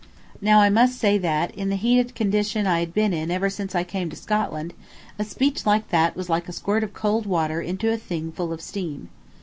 Now 0.41 0.61
I 0.61 0.71
must 0.71 0.97
say 0.97 1.19
that, 1.19 1.53
in 1.53 1.69
the 1.69 1.75
heated 1.75 2.15
condition 2.15 2.65
I 2.65 2.79
had 2.79 2.91
been 2.91 3.13
in 3.13 3.29
ever 3.29 3.51
since 3.51 3.75
I 3.75 3.83
came 3.83 4.07
into 4.07 4.15
Scotland, 4.15 4.73
a 5.19 5.23
speech 5.23 5.63
like 5.63 5.89
that 5.89 6.15
was 6.15 6.27
like 6.27 6.49
a 6.49 6.53
squirt 6.53 6.83
of 6.83 6.91
cold 6.91 7.27
water 7.27 7.61
into 7.61 7.93
a 7.93 7.97
thing 7.97 8.31
full 8.31 8.51
of 8.51 8.61
steam. 8.61 9.09